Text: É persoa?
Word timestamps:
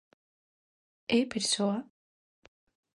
É 1.17 1.19
persoa? 1.33 1.77